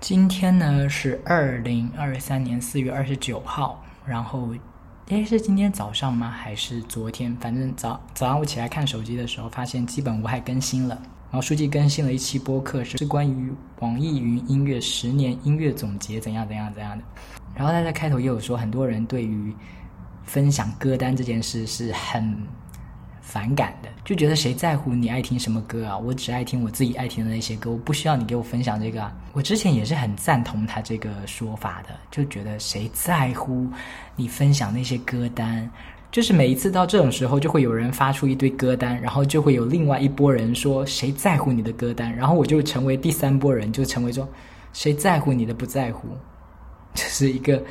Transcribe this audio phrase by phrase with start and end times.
[0.00, 4.54] 今天呢是二零二三年四月二十九号，然后，
[5.08, 6.30] 诶，是今天早上吗？
[6.30, 7.36] 还是昨天？
[7.40, 10.96] 反正早早上我起来看手机的时候，发现基本无害更新了。
[11.30, 17.02] 然后书记更新了一期播客，是关于网易云音乐十年音乐总结怎样怎样怎样的。
[17.56, 19.52] 然后他在开头也有说，很多人对于
[20.22, 22.36] 分享歌单这件事是很。
[23.30, 25.98] 反感的，就觉得谁在乎你爱听什么歌啊？
[25.98, 29.14] 我只爱听我自己爱听的那些歌，我不需要你给我分享这个啊。
[29.34, 33.68] 我之前也是很赞同他这个说法的，就觉得谁在乎
[34.16, 35.70] 你分享那些歌单？
[36.10, 42.10] 就是每一次到这种时候，就会有人发出一堆歌单，然后就会有另外一波人说谁在乎你的歌单？
[42.16, 44.26] 然后我就成为第三波人，就成为说
[44.72, 46.08] 谁在乎你的不在乎，
[46.94, 47.62] 这是一个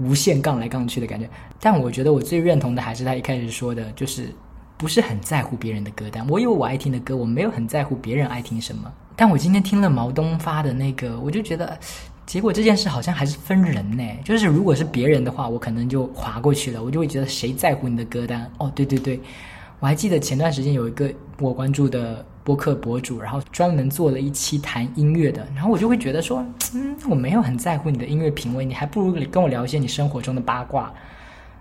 [0.00, 1.30] 无限杠来杠去的感觉。
[1.60, 4.34] 但我觉得我最认同的还是他一开始说的，就是。
[4.78, 8.90] 不是很在乎别人的歌单，我有我爱听的歌，我没有很在乎别人爱听什么。
[9.16, 11.76] 但我今天听了毛东发的那个，我就觉得，
[12.24, 14.04] 结果这件事好像还是分人呢。
[14.24, 18.48] 就是如果是别人的话，我可能就划过去了，我就会觉得谁在乎你的歌单？
[18.58, 19.20] 哦，对对对，
[19.80, 30.94] 我还记得前段时间有一个我关注的播客博主，然后专门做了一期谈音乐的，然后我就会觉得说，嗯，我没有很在乎你的音乐品味，你还不如跟我聊一些你生活中的八卦。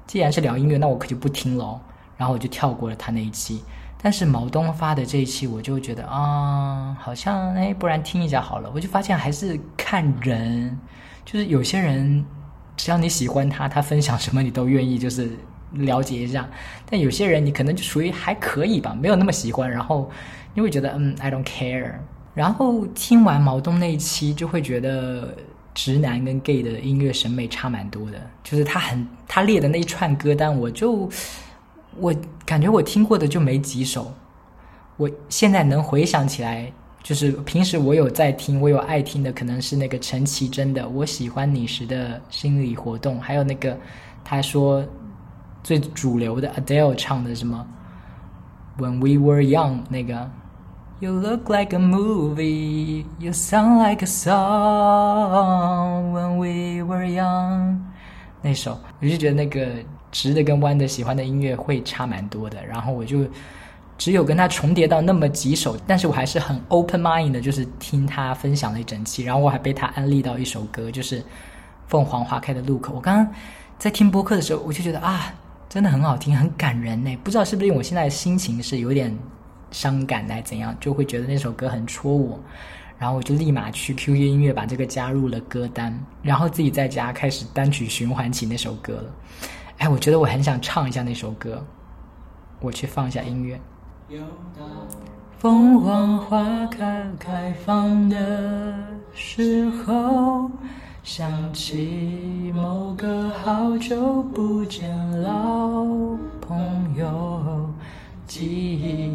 [0.06, 1.80] 既然是聊音乐，那我可就不听喽。
[2.18, 3.64] 然后我就跳过了他那一期，
[4.02, 8.72] 但是毛东发的这一期，我就觉得啊，好像哎，不然听一下好了。
[8.74, 10.76] 我就发现还是看人，
[11.24, 12.26] 就是有些人，
[12.76, 15.30] 只要你喜欢他，他分享什么你都愿意，就是
[15.74, 16.50] 了解一下。
[16.90, 20.10] 但有些人你可能就属于还可以吧，没有那么喜欢，然后
[20.56, 21.92] 你会觉得嗯，I don't care。
[22.34, 25.36] 然后听完毛东那一期，就会觉得
[25.76, 31.08] 直男跟 gay 的音乐审美差蛮多的，就是他很他列的那一串歌单，我就。
[32.00, 32.14] 我
[32.46, 34.14] 感觉我听过的就没几首，
[34.98, 36.72] 我现在能回想起来，
[37.04, 43.78] 就是平时我有在听，我有爱听的，可能是那个陈绮贞的《我喜欢你时的心理活动》，还有那个
[44.24, 44.84] 他说
[45.64, 47.66] 最主流的 Adele 唱的什么
[48.82, 50.30] 《When We Were Young》那个
[51.00, 57.80] You look like a movie, you sound like a song when we were young。
[58.42, 59.68] 那首我就觉得那个。
[60.18, 63.20] 直的跟弯的喜欢的音乐会差蛮多的，然后我就
[64.00, 71.24] 只有跟他重叠到那么几首，但是我还是很 open mind 的，就是听他分享了一整期，然后我还被他安利到一首歌，就是
[71.88, 72.96] 凤凰花开的路口。
[72.96, 73.32] 我刚刚
[73.78, 75.32] 在听播客的时候，我就觉得啊，
[75.70, 77.16] 真的很好听，很感人呢。
[77.24, 79.16] 不知道是不是因为我现在心情是有点
[79.70, 82.40] 伤感来怎样，就会觉得那首歌很戳我。
[82.98, 89.04] 然后我就立马去 QQ 音乐把这个加入了歌单，然后自己在家开始单曲循环起那首歌了。
[89.78, 91.64] 哎，我觉得我很想唱一下那首歌，
[92.60, 93.60] 我去放一下音乐。
[95.38, 98.74] 凤凰花开开放的
[99.14, 100.50] 时候，
[101.04, 104.90] 想起某个好久不见
[105.22, 105.86] 老
[106.42, 107.70] 朋友，
[108.26, 109.14] 记忆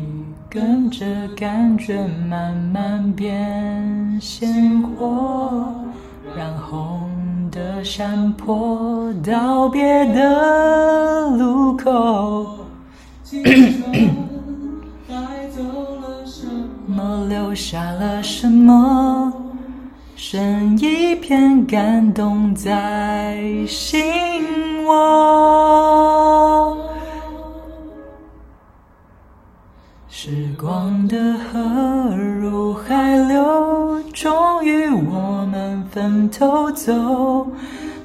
[0.49, 5.75] 跟着感觉慢慢变鲜活，
[6.37, 7.02] 然后。
[7.53, 12.67] 的山坡，道别的路口，
[15.07, 15.15] 带
[15.55, 15.62] 走
[16.01, 16.47] 了什
[16.87, 19.31] 么留下了什么？
[20.17, 24.01] 剩一片感动在心
[24.87, 26.79] 窝。
[30.09, 31.61] 时光的河
[35.93, 37.47] 分头走。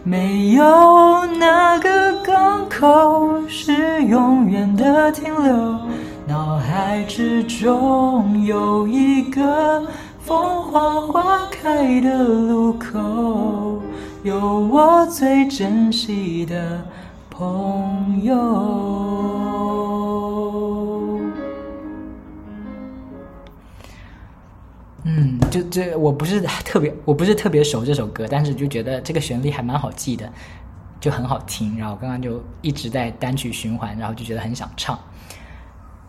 [0.03, 5.79] 没有哪个港口是永远的停留。
[6.27, 9.85] 脑海之中有一个
[10.19, 13.81] 凤凰花开的路口，
[14.23, 16.81] 有我最珍惜的
[17.29, 19.46] 朋友。
[25.09, 30.29] 嗯，就这我不是特别，我不是特别熟这首歌，但是就觉得这个旋律还蛮好记的，
[30.99, 31.77] 就很好听。
[31.77, 34.99] 然后刚刚就一直在单曲循环，然后就觉得很想唱。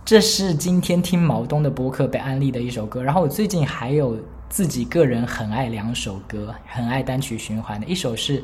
[0.04, 3.00] 这是今天听毛东的播客被安利的一首歌。
[3.00, 4.18] 然后我最近还有
[4.48, 8.42] 自己个人很爱两首歌，很爱单曲循环的，一首是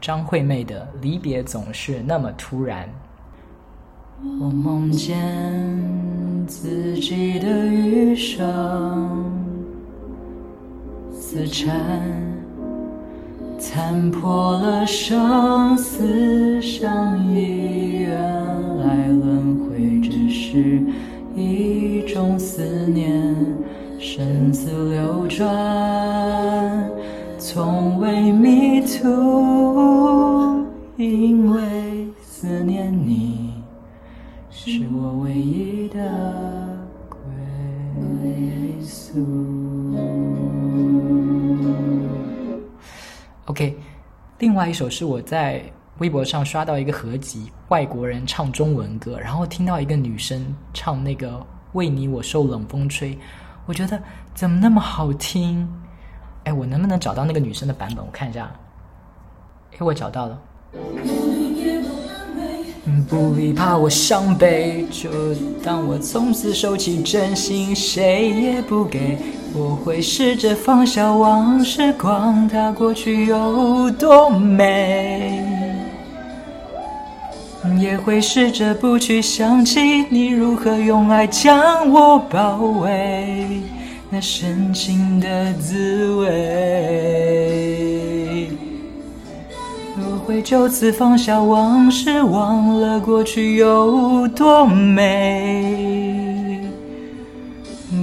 [0.00, 2.88] 张惠妹的《离别总是那么突然》。
[4.40, 5.16] 我梦见
[6.48, 9.51] 自己的余生。
[11.32, 11.72] 死缠，
[13.58, 18.02] 残破了生死相依。
[18.02, 18.12] 原
[18.76, 20.82] 来轮回只是
[21.34, 23.34] 一种思念，
[23.98, 25.48] 生死流转，
[27.38, 30.66] 从未迷途，
[30.98, 33.54] 因为思念你
[34.50, 35.98] 是我唯一的
[37.08, 37.16] 归
[38.82, 39.61] 宿。
[43.52, 43.76] OK，
[44.38, 45.62] 另外一首是我在
[45.98, 51.38] 微博上刷到一个合集，外国人唱中文歌，然后听到一个女生唱那个
[51.74, 53.18] “为你我受冷风吹”，
[53.68, 54.02] 我觉得
[54.32, 55.70] 怎么那么好听？
[56.44, 58.02] 哎，我能不能找到那个女生的版本？
[58.02, 58.50] 我看一下。
[59.72, 60.42] 哎，我找到了。
[63.08, 65.08] 不必怕我伤悲，就
[65.62, 69.18] 当我从此收起真心，谁也不给。
[69.54, 75.44] 我会试着放下往事，管它过去有多美，
[77.78, 83.46] 也会试着不去想起你如何用爱将我包围。
[84.10, 88.01] 那深情的滋味，
[90.24, 96.60] 会就此放下往事，忘了过去有多美。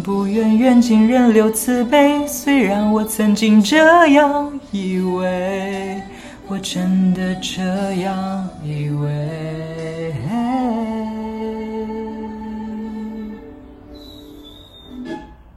[0.03, 6.01] 不愿缘尽人留慈悲，虽然我曾经这样以为，
[6.47, 7.61] 我真的这
[8.01, 10.13] 样以为。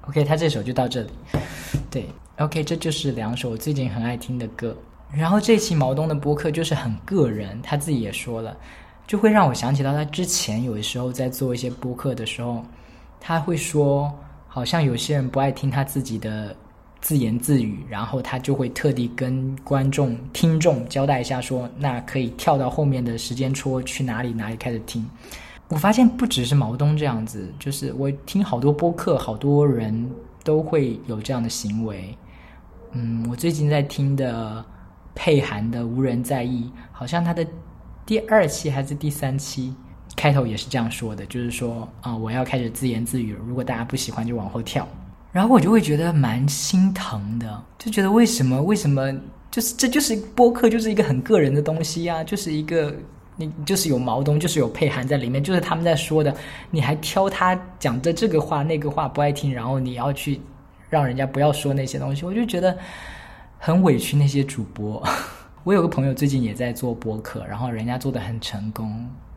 [0.08, 1.08] OK，他这首就到这里。
[1.90, 2.06] 对
[2.38, 4.76] ，OK，这就是两首我最近很爱听的歌。
[5.14, 8.56] 然后这期毛东的播客就是很个人，他自己也说了，
[9.06, 12.64] 就会让我想起到他之前有的时候在做一些播客的时候，
[13.20, 14.12] 他会说，
[14.48, 16.56] 好像有些人不爱听他自己的
[17.00, 25.06] 自言自语，然后他就会特地跟观众、听众交代一下，说那可以跳到后面的时间戳去哪里哪里开始听。
[25.68, 30.10] 我发现不只是毛东这样子，就是我听好多播客，好多人
[30.44, 32.16] 都会有这样的行为。
[32.92, 34.64] 嗯，我最近在听的
[35.14, 37.46] 佩涵的《无人在意》，好像他的
[38.04, 39.74] 第二期还是第三期
[40.16, 44.86] 开头也是这样说的，就是说啊，我要开始自言自语，如果大家不喜欢就往后跳。
[45.30, 49.12] 然后我就会觉得蛮心疼的，就觉得为什么为什么
[49.50, 52.94] 就是这就是播客就是一个很个人的东西呀，就是一个。
[53.34, 56.32] 你就是有毛东，就是有佩涵在里面，就是他们在说的，
[56.70, 60.38] 你还挑他讲的这个话那个话不爱听，然后你要去
[60.90, 62.76] 让人家不要说那些东西，我就觉得
[63.64, 65.00] 很委屈那些主播。
[65.62, 68.88] 我有个朋友最近也在做播客，然后人家做的很成功，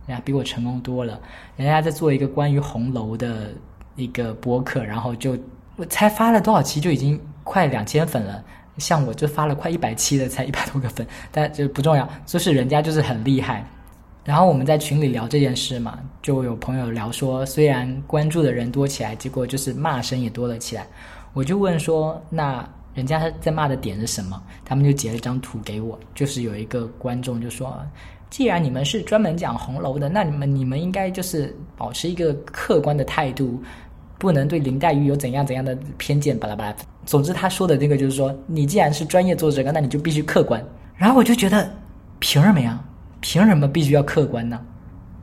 [0.07, 1.21] 人家比我成功多了，
[1.55, 3.53] 人家在做一个关于红楼的
[3.95, 5.37] 一个播客，然后就
[5.75, 8.43] 我才发了多少期就已经快两千粉了，
[8.79, 13.63] 像我就发了快一百期的才一百多个粉，但这不重要，就是人家就是很厉害。
[14.23, 20.87] 然后我们在群里聊这件事嘛，就有朋友聊说，虽然关注的人多起来，结果就是骂声也多了起来。
[21.31, 24.41] 我就问说，那人家在骂的点是什么？
[24.63, 27.77] 他们就截了一张图给我，就是有一个观众就说，
[28.29, 33.61] 既然你们是专门讲红楼的，那你们你们应该就是保持一个客观的态度，
[34.17, 36.75] 不能对林黛玉有怎样怎样的偏见，巴拉巴拉。
[37.05, 40.63] 总之他说的那个就是说，你既然是专业做这个，那你就必须客观。
[40.95, 41.69] 然后我就觉得，
[42.19, 42.81] 凭什么呀？
[43.19, 44.59] 凭什么必须要客观呢？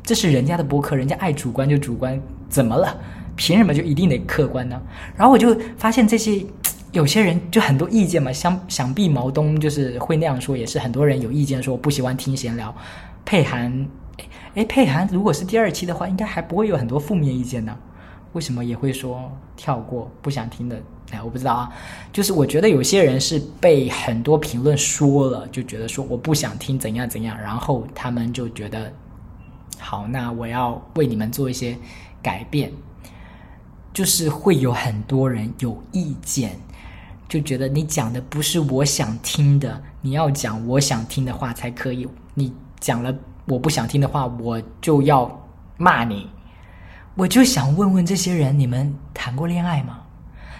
[0.02, 2.98] 这是人家的博客，人家爱主观就主观，怎么了？
[3.34, 4.80] 凭什么就一定得客观呢？
[5.16, 6.44] 然后我就发现这些
[6.92, 12.74] 有些人就很多意见嘛，想想必毛东就是会那样说，也是很多人有意见说不喜欢听闲聊。
[13.24, 13.88] 佩涵，
[14.54, 17.74] 哎，佩涵如果是第二期的话，应该还不会有很多负面意见呢。
[18.34, 20.78] 为什么也会说跳过不想听的？
[21.12, 21.72] 哎，我不知道啊。
[22.12, 28.92] 就是我觉得有些人是被很多评论说了，就觉得说我不想听怎样怎样，然后他们就觉得
[29.78, 31.74] 好，那我要为你们做一些
[32.22, 32.70] 改变。
[33.94, 36.58] 就是会有很多人有意见，
[37.32, 42.06] 就觉得你讲的不是我想听的，你要讲我想听的话才可以。
[42.34, 43.10] 你讲了
[43.46, 45.26] 我不想听的话，我就要
[45.78, 46.28] 骂你。
[47.14, 50.00] 我就想问问这些人，你们谈过恋爱吗？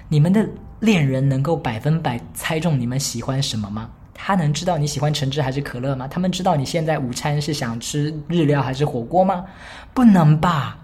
[0.09, 0.49] 你们的
[0.81, 3.91] 恋人能够百分百猜中你们喜欢什么吗？
[4.15, 6.09] 他能知道你喜欢橙汁还是可乐吗？
[6.09, 9.45] 他们知道你现在午餐是想吃日料还是火锅吗？
[9.93, 10.79] 不能吧。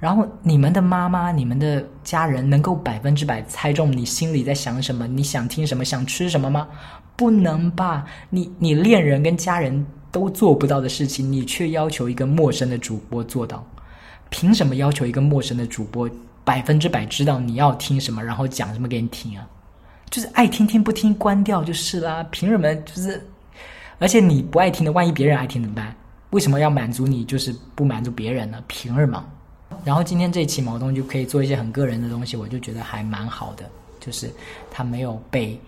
[0.00, 5.06] 然后你们的妈妈、你们的家人能够百分之百猜中你心里在想什么？
[5.06, 5.84] 你想听什么？
[5.84, 6.68] 想吃什么吗？
[7.16, 8.06] 不能吧。
[8.30, 13.66] 你你恋人跟家人都做不到的事情，你却要求一个陌生的主播做到。
[14.30, 16.08] 凭什么要求一个陌生的主播
[16.44, 19.44] 百分之百知道你要听什么，然后讲什么给你听啊？
[20.10, 22.24] 就是爱听听不听关掉就是啦。
[22.30, 22.72] 凭什么？
[22.76, 23.26] 就是，
[23.98, 25.92] 而且你不爱听的，万一别人爱听怎么办？
[26.30, 28.62] 为什么要满足你，就是不满足别人呢？
[28.68, 29.24] 凭什么？
[29.84, 33.64] 然后今天这一期毛东就可以做一些很个人的东西，我就觉得还蛮好的，
[34.00, 34.30] 就是
[34.70, 35.58] 他没有被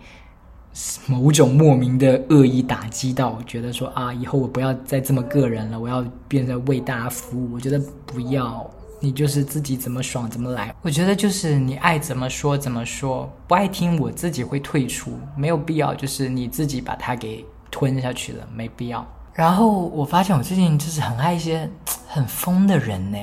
[1.07, 7.53] 某种莫名的恶意打击到，觉得说啊，以后我不要再这么个人了，我要变成为大家服务。
[7.53, 10.73] 我觉得不要，你就是自己怎么爽怎么来。
[10.81, 19.05] 我觉得就是你爱怎么说怎么说，不爱听我自己会退出，没有必要，就是你自己把它给吞下去了，没必要。
[19.33, 21.69] 然后我发现我最近就是很爱一些
[22.07, 23.17] 很疯的人呢。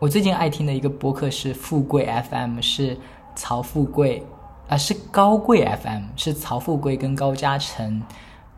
[0.00, 2.96] 我最近爱听的一个播客是富贵 FM，是
[3.34, 4.24] 曹富贵。
[4.68, 8.00] 啊，是高贵 FM，是曹富贵跟高嘉诚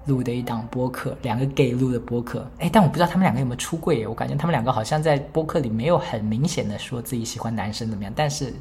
[0.06, 2.46] 录的一档播客，两个 gay 录的播客。
[2.58, 8.52] 哎，但我不知道他们两个有没有出柜，我感觉他们两个好像在播客里没有很明显的说自己喜欢男生怎么样，但是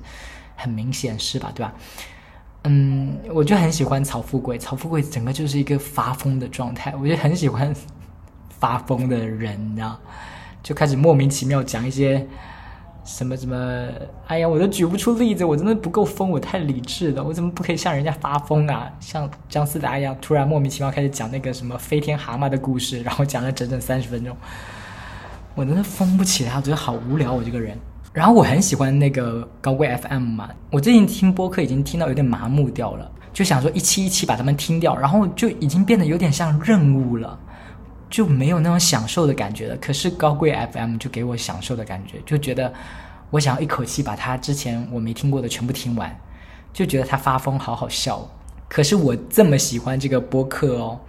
[0.56, 1.52] 很明显是吧？
[1.54, 1.74] 对吧？
[2.66, 7.76] 嗯，我就很喜欢曹富贵，曹富贵整个就是一个发疯的状态，我就很喜欢
[8.60, 10.00] 发疯的人，你知道，
[10.62, 12.26] 就开始莫名其妙讲一些。
[13.10, 13.88] 什么什么？
[14.28, 18.88] 哎呀，我都举不出例子，我真的不够疯，我太理智了，我怎么不可以像人家发疯啊？
[19.00, 24.38] 像姜思达一样，突然莫名其妙开始讲那个什么飞天蛤蟆的故事， 然后讲了整整三十分钟，
[25.56, 27.76] 我真的疯不起来，我觉得好无聊，我这个人。
[28.14, 37.40] 然后我很喜欢那个高贵 FM 嘛，我最近听播客已经听到有点麻木掉了，就想说一期一期把它们听掉，然后就已经变得有点像任务了。
[38.10, 39.78] 就没有那种享受的感觉了。
[39.78, 42.74] 可是高贵 FM 就给我享受的感觉，就觉得
[43.30, 46.14] 我想要一口气把它之前我没听过的全部听完，
[46.74, 48.28] 就觉得他发疯好好笑。
[48.68, 51.00] 可是我这么喜欢这个播客哦，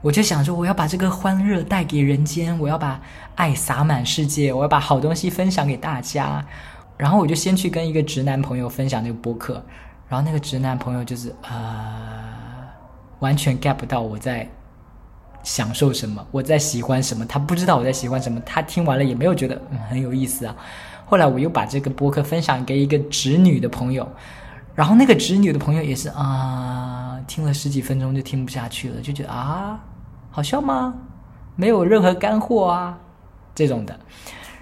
[0.00, 3.00] 我就想说我要把这个欢乐带给人间，我要把
[3.34, 6.44] 爱洒满世界，我要把好东西分享给大家。
[6.96, 9.54] 然后我就先去跟一个直男朋友分享那个播客，
[10.08, 12.22] 然后那个直男朋友就是呃，
[13.18, 14.48] 完全 get 不到我在。
[15.44, 16.26] 享受什么？
[16.32, 17.24] 我在喜欢什么？
[17.26, 18.40] 他不知道我在喜欢什么。
[18.40, 20.56] 他听完了也没有觉得很有意思啊。
[21.04, 24.08] 后来我又把这个播客分享给一个直女的朋友，
[24.74, 29.78] 然后那个直女的朋友也是啊，听了十几分钟就听不下去了，就觉得啊，
[30.30, 30.94] 好笑吗？
[31.56, 32.98] 没有任何干货啊，
[33.54, 33.92] 这种的。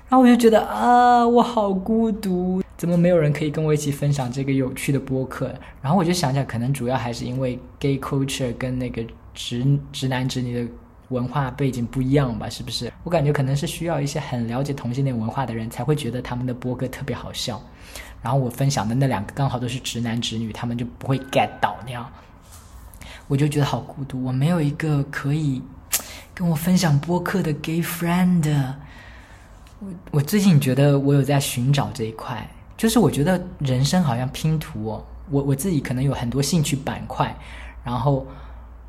[0.08, 5.54] 然后我就觉得啊，我好孤独，怎么没有人可以跟我一起分享这个有趣的播客？
[5.80, 9.02] 然后我就想想，可能主要还是因为 gay culture 跟那个。
[9.34, 10.72] 直直男直女的
[11.08, 12.48] 文化背景不一样吧？
[12.48, 12.90] 是不是？
[13.04, 17.62] 我感觉可能是需要一些很了解同性恋文化的人才会觉得他们的播客特别好笑。
[18.22, 22.10] 然后我分享的那两个刚好都是直男直女，他们就不会 get 到那样。
[23.28, 25.60] 我就觉得好孤独，我没有一个可以
[26.32, 28.74] 跟我分享播客的 gay friend。
[29.80, 37.36] 我我最近觉得我有在寻找这一块，就是我觉得人生好像拼图哦，我我自己可能有很多兴趣板块，
[37.84, 38.26] 然后。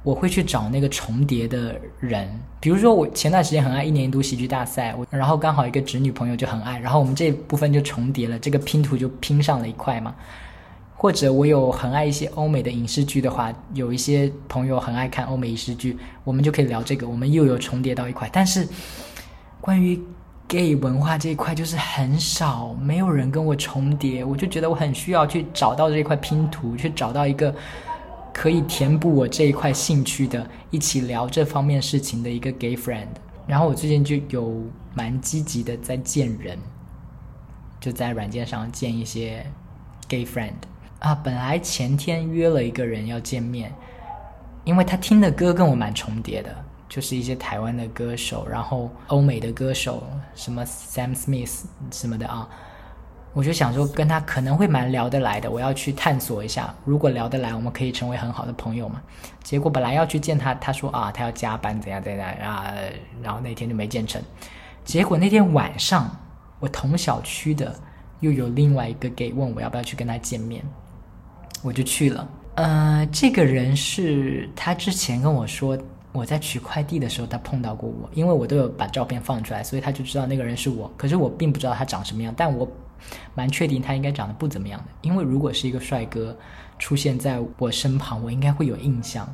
[0.04, 2.30] 我会去找那个重叠的人，
[2.60, 10.14] 比如说我前段时间很爱一年一度喜剧大赛，我然后刚好一个侄女朋友就很爱，然后我们这部分就重叠了，这个拼图就拼上了一块嘛。
[10.94, 18.30] 或者我有很爱一些欧美的影视剧的话，有一些朋友很爱看欧美影视剧，我们就可以聊这个，我们又有重叠到一块。
[18.32, 18.68] 但是
[19.62, 19.98] 关于
[20.50, 27.56] gay 文化这一块就是很少，没有人跟我重叠，我就觉得我很需要去找到这块拼图，去找到一个。
[28.34, 33.08] 可以填补我这一块兴趣的，一起聊这方面事情的一个 gay friend。
[33.46, 34.64] 然后我最近就有
[34.96, 36.58] 蛮积极的在见人，
[37.80, 39.46] 就在软件上见一些
[40.08, 40.54] gay friend
[41.00, 41.14] 啊。
[41.14, 43.72] 本来前天约了一个人要见面，
[44.64, 46.56] 因为他听的歌跟我蛮重叠的，
[46.90, 50.04] 就是一些台湾的歌手，然后欧美的歌手，
[50.36, 52.50] 什么 Sam Smith 什么的啊。
[53.34, 56.72] 我就想说，跟他可能会蛮聊得来的，我要去探索一下。
[56.86, 59.02] 如果聊得来，我们可以成为很好的朋友嘛。
[59.42, 62.72] 结果本来要去见他，他说啊，他要加班，怎样怎样啊，
[63.24, 64.22] 然后那天就没见成。
[64.86, 66.16] 结果那天晚上，
[66.60, 67.74] 我同小区的
[68.20, 70.64] 又有另外一个 gay 问我要不要去跟他见面，
[71.64, 72.30] 我就去了。
[72.54, 75.76] 呃，这个人是他之前跟我说，
[76.12, 80.92] 我在取快递的时候他碰到过我，因为我都有把照片放出来，所以他就知道那个人是我。
[80.96, 82.72] 可是我并不知道他长什么样，但我。
[83.36, 86.38] 蛮确定他应该长得不怎么样的，因为如果是一个帅哥
[86.80, 89.28] 出现在我身旁，我应该会有印象。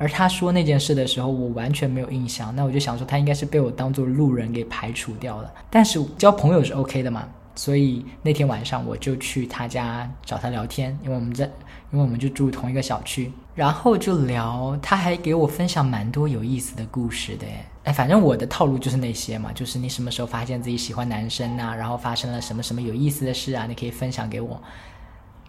[0.00, 5.52] 而他说那件事的时候，我完全没有印象，那我就想说他应该是被我当做路人给排除掉了。
[5.68, 11.44] 但是交朋友是 OK 的嘛，所以那天晚上我就去他家找他聊天，因为我们在，
[11.90, 17.44] 因为我们就住同一个小区，然后就聊，他还给我分享蛮多有意思的故事的。
[17.82, 24.62] 哎，反正我的套路就是那些嘛，就是你什么时候发现自己喜欢男生呐，然后发生了什么什么有意思的事啊，你可以分享给我。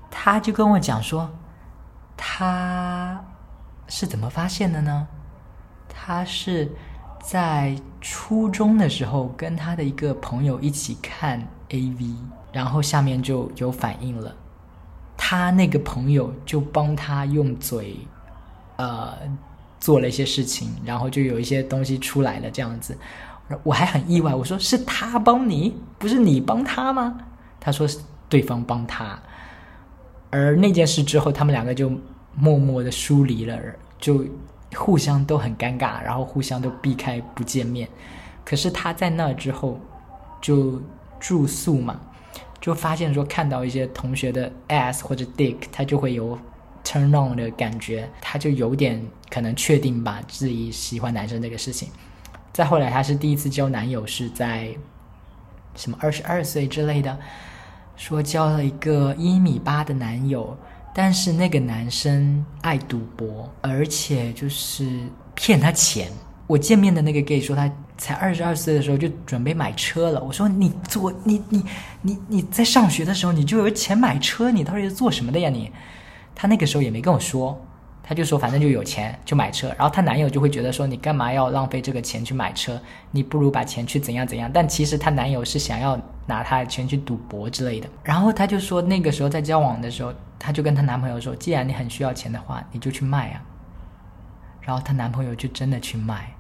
[0.10, 1.30] 他就跟我讲说，
[2.18, 3.24] 他
[3.88, 5.08] 是怎么发现的呢？
[5.88, 6.72] 他是
[7.22, 12.16] 在初中的时候跟他的一个朋友一起看 AV，
[12.52, 14.34] 然后下面就有反应了，
[15.18, 17.98] 他那个朋友就帮他用嘴
[18.78, 19.14] 呃
[19.80, 22.98] 做了一些事情，然后就有一些东西出来了这样子。
[23.64, 27.18] 我还很意外，我说是他帮你，不是你帮他吗？
[27.60, 28.00] 他说是
[28.30, 29.20] 对方帮他。
[30.30, 31.92] 而那件事之后，他们两个就
[32.36, 33.60] 默默的疏离了，
[33.98, 34.24] 就
[34.76, 37.88] 互相都很尴尬，然后互相都避开不见面。
[38.46, 39.80] 可是他在那之后
[40.42, 40.82] 就
[41.20, 42.00] 住宿嘛，
[42.60, 46.38] 就发现说看到一些同学的 ass 或者 dick，他就会有
[46.84, 51.90] turn on 的感觉，他就有点可能确定吧自己喜欢男生这个事情。
[52.52, 54.70] 再后来，她是第一次交男友是在
[55.76, 57.18] 什么二十二岁之类的，
[57.96, 60.58] 说交了一个一米八的男友，
[60.94, 64.88] 但是那个男生爱赌博，而且就是
[65.36, 66.12] 骗他钱。
[66.48, 70.24] 我见面的那个 gay 说他才二十二岁的时候就准备买车了。
[70.24, 71.64] 我说你做你你
[72.02, 75.72] 你你在上学的时候你就有钱买车，你到底是做什么的呀你？
[76.36, 77.60] 他那个时候也没跟我说。
[78.10, 82.82] 她就说，反正就有钱就买车，然后她男友就会觉得说，你干嘛要浪费这个钱去买车？
[83.12, 84.50] 你不如把钱去怎样怎样。
[84.52, 87.88] 但其实她男友是想要拿她的钱去赌博之类的。
[88.04, 93.46] 然后她就说，那个时候在交往的时候，她就跟她男朋友说，既然你很需要钱的话，你就去卖啊。
[94.62, 96.34] 然后她男朋友就真的去卖。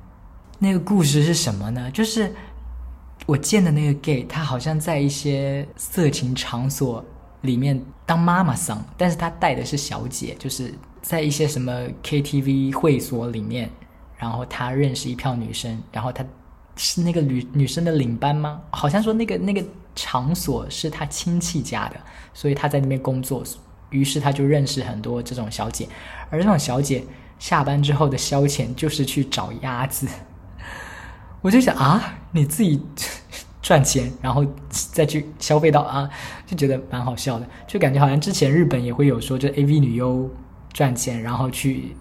[0.57, 1.91] 那个故事是什么呢？
[1.91, 2.33] 就是
[3.27, 7.05] 我见的那个 gay，他好像在一些色情场所
[7.41, 10.73] 里面当妈妈桑，但是他带的是小姐，就是。
[11.01, 13.69] 在一些什么 KTV 会所里面，
[14.17, 16.25] 然后他认识一票女生，然后他
[16.75, 18.61] 是那个女女生的领班吗？
[18.69, 19.63] 好像说那个那个
[19.95, 21.95] 场所是他亲戚家的，
[22.33, 23.41] 所以他在那边工作，
[23.91, 25.87] 于是他就认识很多这种小姐，
[26.29, 27.01] 而这种小姐
[27.39, 30.05] 下班之后的消遣就是去找鸭子。
[31.41, 32.81] 我就想啊，你自己
[33.61, 36.09] 赚钱，然后再去消费到啊，
[36.45, 40.29] 就觉得蛮好笑的，就感觉好像之前日本也会有说，这 AV 女优。
[40.71, 41.95] 赚钱，然后去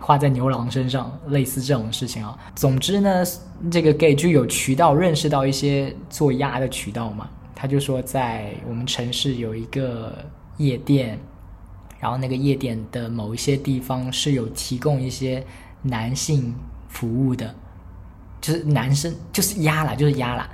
[0.00, 2.36] 花在牛郎身上，类似这种事情啊。
[2.56, 3.24] 总之呢，
[3.70, 7.30] 这个 gay 就有渠道认识到一些做鸭的渠道嘛。
[7.54, 10.12] 他就说，在我们城市有一个
[10.56, 11.16] 夜店，
[12.00, 15.42] 然后那个夜店的某一些地方是有提供一些
[15.80, 16.52] 男性
[16.88, 17.54] 服务的，
[18.40, 20.50] 就是男生就是鸭啦，就是鸭啦。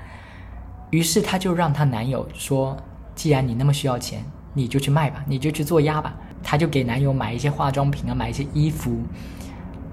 [0.95, 2.77] 于是她就让她男友说
[3.17, 8.97] ：“既然你那么需要钱，你就去卖吧，你就去做鸭吧。”她就给男友买一些化妆品啊，买一些衣服。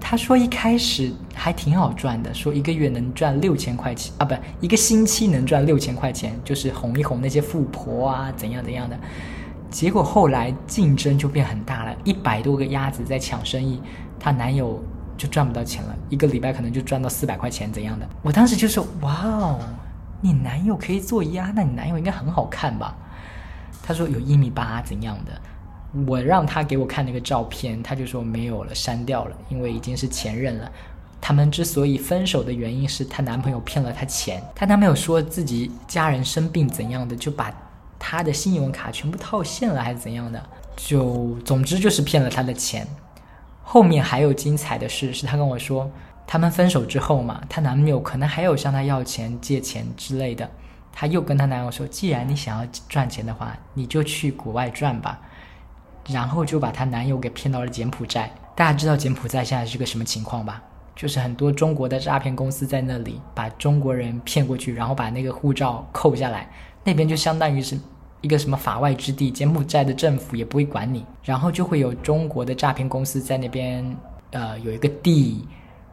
[0.00, 8.96] 她说一开始还挺好赚的，说一个月能赚六千块钱啊，不，一个星期能赚六千块钱，就是哄一哄那些富婆啊，怎样怎样的。
[9.70, 13.80] 结果后来竞争就变很大了，一百多个鸭子在抢生意，
[14.20, 14.80] 她男友
[15.16, 18.08] 就赚不到钱了，一个礼拜可能就赚到四百块钱怎样的。
[18.22, 19.58] 我当时就说：“哇哦，
[20.22, 22.96] 你男友可以做鸭，那你男友应该很好看吧？”
[23.84, 25.32] 他说有一米八怎样的。
[26.06, 30.72] 我让他给我看那个照片，他就说没有了，删掉了，因为已经是前任了。
[31.20, 37.52] 他们之所以分手的原因是她男朋友骗了她钱，她男朋友说自己家人生病怎样的，就把
[37.98, 40.42] 她的信用卡全部套现了，还是怎样的，
[40.74, 42.86] 就总之就是骗了她的钱。
[43.62, 45.90] 后面还有精彩的事，是她跟我说，
[46.32, 50.50] 他们分手之后嘛，她男朋友可能还有向她要钱、借钱之类的，
[50.90, 55.20] 她又跟她男友说，既然你想要赚钱的话，你就去国外赚吧。
[56.08, 58.32] 然后就把她男友给骗到了柬埔寨。
[58.56, 60.62] 大家知道柬埔寨现在是个什么情况吧？
[60.96, 66.48] 就是很多中国的诈骗公司在那里把中国人骗过去，然后把那个护照扣下来，
[66.82, 67.78] 那边就相当于是
[68.22, 71.04] 一个什么法外之地，柬埔寨的政府也不会管你。
[71.22, 73.94] 然后就会有中国的诈骗公司在那边，
[74.30, 75.46] 呃，有一个地。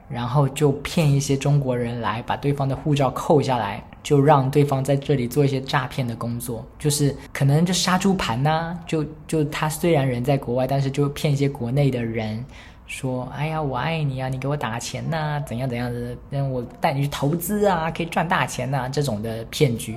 [0.10, 12.44] 然后就骗一些中国人来把对方的护照扣下来，就让对方在这里做一些诈骗的工作，就是可能就杀猪盘呐，就就他虽然人在国外，但是就骗一些国内的人，
[12.88, 19.96] 说哎呀我爱你啊，你给我打钱呐，怎样怎样的，让我带你去投资啊，可以赚大钱呐，这种的骗局。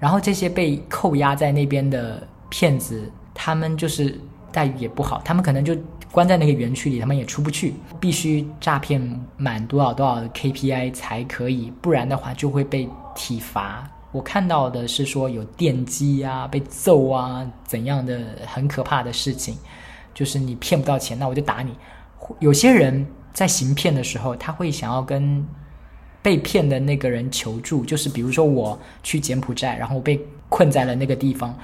[0.00, 4.18] 然后这些被扣押在那边的骗子，他们就是
[4.50, 5.76] 待遇也不好，他们可能就。
[6.12, 9.00] 关在那个园区里，他们也出不去，必须诈骗
[9.38, 13.90] 满多少多少的 KPI 才可以，不然的话就会被体罚。
[14.12, 19.56] 我看到的是说有电击啊、被揍啊怎样的很可怕的事情，
[20.12, 21.74] 就是你骗不到钱，那我就打你。
[22.40, 25.42] 有些人在行骗的时候，他会想要跟
[26.20, 30.20] 被骗的那个人求助，就是比如说我去柬埔寨，然后被
[30.50, 31.58] 困在了那个地方，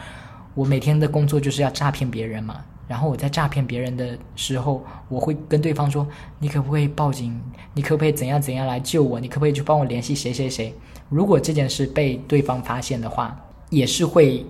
[0.55, 2.65] 我每天的工作就是要诈骗别人嘛。
[2.88, 6.05] 然后我在诈骗别人的时候，我会跟对方说
[6.40, 7.38] ：“你可不可以报警？
[7.74, 9.20] 你可不可以怎样怎样来救我？
[9.20, 10.74] 你可不可以去帮我联系谁谁谁？”
[11.11, 13.38] 如果这件事被对方发现的话，
[13.70, 14.44] 也是会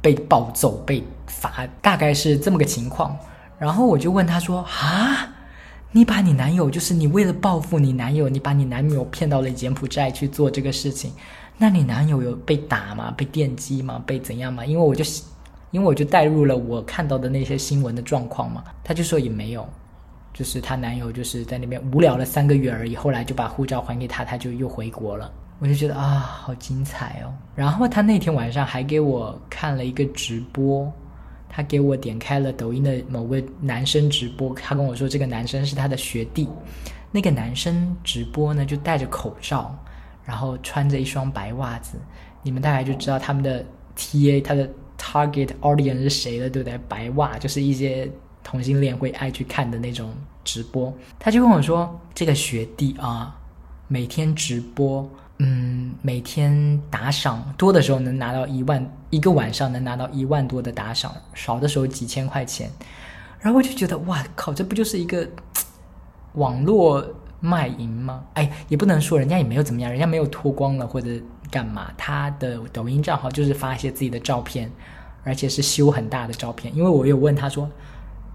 [0.00, 3.16] 被暴揍、被罚，大概是这么个情况。
[3.58, 5.28] 然后我就问他说：“啊，
[5.92, 11.12] 你把你男友，就是你为了报复你男友，你把你男友骗到了柬埔寨去做这个事情，
[11.58, 13.12] 那你男友有被打吗？
[13.16, 14.02] 被电击吗？
[14.06, 14.64] 被怎样吗？
[14.64, 15.04] 因为我就，
[15.70, 19.68] 因为我就带入了我看到的那些新闻的状况嘛，他就说也没有，
[20.32, 25.30] 就是她男友就是在那边无聊了三个月而已，后来就把护照还给他，他就又回国了。
[25.58, 27.34] 我就觉得啊，好精彩哦。
[27.54, 30.92] 然后他那天晚上还给我看了一个直播。
[31.50, 36.46] 他给我点开了抖音的某个男生直播，他跟我说这个男生是他的学弟。
[37.10, 39.74] 那个男生直播呢，就戴着口罩，
[40.24, 41.98] 然后穿着一双白袜子。
[42.42, 43.64] 你们大概就知道他们的
[43.96, 46.78] TA，他的 target audience 是谁的，对不对？
[46.88, 48.10] 白袜就是一些
[48.42, 50.12] 同性恋会爱去看的那种
[50.44, 50.92] 直播。
[51.18, 53.34] 他就跟我说，这个学弟啊，
[53.86, 55.08] 每天直播。
[55.40, 62.68] 嗯，每天打赏多的时候能拿到一万，一个晚上能拿到一万多的打赏，少的时候几千块钱。
[63.38, 65.24] 然后我就觉得，哇靠，这不就是一个
[66.32, 67.06] 网络
[67.38, 68.24] 卖淫吗？
[68.34, 71.08] 哎，也不能说人家也没有怎么样，人家没有脱光了或者
[71.50, 74.70] 干嘛，他的抖音账号就是发一些自己的照片，
[75.24, 76.74] 而且是修很大的照片。
[76.76, 77.68] 因为我有问他说，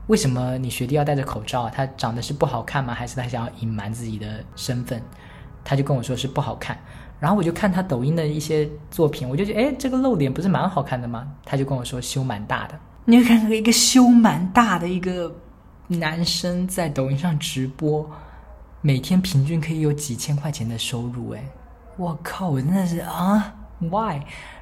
[0.08, 1.70] 为什么你学弟要戴着口罩？
[1.70, 2.94] 他长得是不好看吗？
[2.94, 5.02] 还是他想要隐瞒自己的身份？
[5.64, 6.78] 他就跟我说是不好看，
[7.22, 11.26] 然后我就看他抖音的一些作品，我就觉得哎，这个露脸不是蛮好看的吗？
[11.46, 12.78] 他就跟我说修蛮大的。
[13.06, 15.34] 你会看看一个修蛮大的一个
[15.88, 18.10] 男生在抖音上直播，
[18.82, 21.44] 每天平均可以有几千块钱的收入，哎，
[21.98, 24.20] 我靠，我真的是啊，why？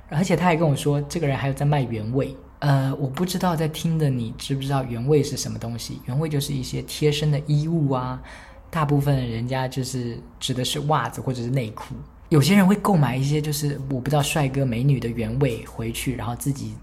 [0.09, 2.35] 而且他还跟我说，这个人还有在卖原味。
[2.59, 5.99] 呃，我不知道在听的你知不知道原味是什么东西？
[6.05, 8.21] 原味就是一些贴身的衣物啊。
[8.69, 11.93] 大部分人家就是指的是袜子或者是内裤，
[12.29, 16.73] 有些人会购买一些就是我不知道帅哥美女的原味回去，然后自己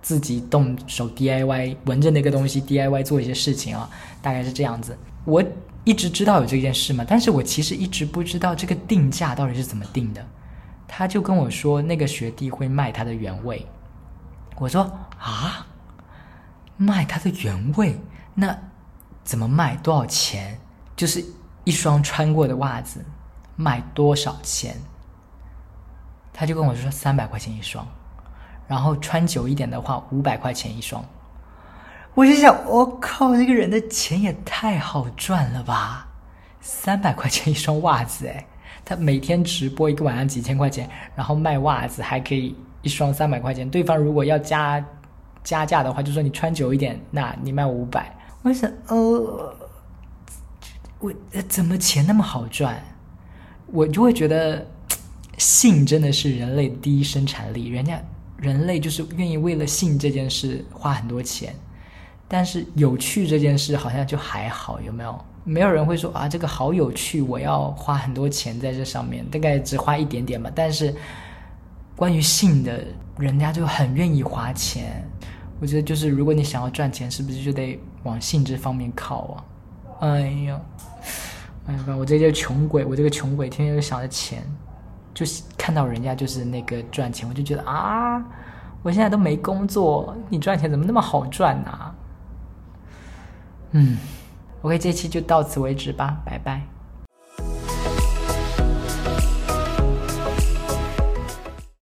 [0.00, 3.90] 自己动手 DIY 闻着那个东西 DIY 做一些事情啊，
[4.22, 4.96] 大概是这样子。
[5.24, 5.42] 我
[5.84, 10.26] 一直知道有这件事嘛，但是我其实一直不知道这个定价到底是怎么定的。
[10.88, 13.66] 他就跟我说那个学弟会卖他的原味，
[14.56, 14.82] 我说
[15.18, 15.66] 啊，
[16.76, 17.98] 卖他的原味，
[18.34, 18.56] 那
[19.24, 19.76] 怎么卖？
[19.76, 20.58] 多少钱？
[20.96, 21.24] 就是
[21.64, 23.04] 一双穿过的袜子，
[23.56, 24.76] 卖多少钱？
[26.32, 27.86] 他就跟我说三百块钱一双，
[28.68, 31.04] 然后穿久一点的话五百块钱一双。
[32.14, 36.08] 我就想，我靠，这个人的钱也太好赚了吧！
[36.60, 38.46] 三百块钱一双袜子，哎，
[38.84, 43.68] 他每天直播一个晚上几千块钱，然后卖袜子还可以一双三百块钱。
[43.68, 44.84] 对方如果要加
[45.42, 48.16] 加价的话，就说你穿久一点，那你卖五百。
[48.42, 49.54] 我想，呃。
[51.00, 51.12] 我
[51.48, 52.82] 怎么钱那么好赚？
[53.66, 54.66] 我就会觉得
[55.36, 58.00] 性真的是人类第一生产力，人家
[58.38, 61.54] 人类就是愿意为了性这件事花很多钱。
[62.34, 65.24] 但是有趣这件事好像就还好，有没有？
[65.44, 70.50] 没有人会说啊，这个好有趣，我要花很多钱在这上面，大概只花一点点吧。
[70.52, 70.92] 但是
[71.94, 72.84] 关于性的，
[73.18, 75.08] 人家就很愿意花钱。
[75.60, 79.44] 我觉得就是如果你想要赚钱，是不是就得往性这方面靠啊？
[80.00, 80.60] 哎呀，
[81.68, 84.42] 哎呀，我这个穷鬼，我这个穷鬼天天就想着钱，
[85.14, 88.20] 就是看到人家就是那个赚钱，我就觉得啊，
[88.82, 91.93] 我现在都没工作，你赚钱怎么那么好赚呢？
[93.74, 93.98] 嗯
[94.62, 96.62] ，OK，这期就到此为止吧，拜拜。